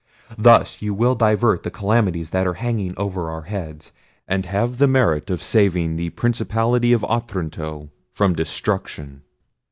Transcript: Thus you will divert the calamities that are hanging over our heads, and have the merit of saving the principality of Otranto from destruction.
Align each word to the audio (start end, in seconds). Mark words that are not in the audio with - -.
Thus 0.39 0.81
you 0.81 0.95
will 0.95 1.13
divert 1.13 1.61
the 1.61 1.69
calamities 1.69 2.31
that 2.31 2.47
are 2.47 2.55
hanging 2.55 2.95
over 2.97 3.29
our 3.29 3.43
heads, 3.43 3.91
and 4.27 4.47
have 4.47 4.79
the 4.79 4.87
merit 4.87 5.29
of 5.29 5.43
saving 5.43 5.95
the 5.95 6.09
principality 6.09 6.91
of 6.91 7.03
Otranto 7.03 7.91
from 8.11 8.33
destruction. 8.33 9.21